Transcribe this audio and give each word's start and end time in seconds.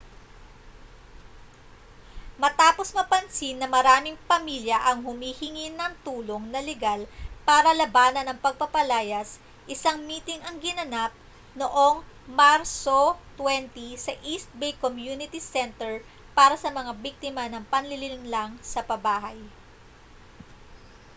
matapos 2.43 2.87
mapansin 2.97 3.53
na 3.61 3.67
maraming 3.75 4.17
pamilya 4.31 4.73
ang 4.89 4.99
humihingi 5.07 5.67
ng 5.73 5.93
tulong 6.05 6.43
na 6.53 6.57
legal 6.69 7.01
para 7.49 7.69
labanan 7.81 8.27
ang 8.33 8.39
pagpapalayas 8.45 9.29
isang 9.73 9.97
miting 10.09 10.41
ang 10.43 10.57
ginanap 10.65 11.11
noong 11.59 11.95
marso 12.41 13.01
20 13.37 13.77
sa 14.05 14.13
east 14.31 14.49
bay 14.61 14.73
community 14.83 15.37
center 15.53 15.93
para 16.37 16.55
sa 16.63 16.69
mga 16.79 16.91
biktima 17.03 17.43
ng 17.49 17.61
panlilinlang 17.73 18.51
sa 18.71 18.81
pabahay 18.89 19.37